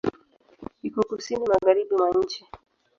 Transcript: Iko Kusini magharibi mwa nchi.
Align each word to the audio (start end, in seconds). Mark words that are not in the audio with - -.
Iko 0.87 0.99
Kusini 1.09 1.45
magharibi 1.51 1.93
mwa 1.97 2.07
nchi. 2.21 2.39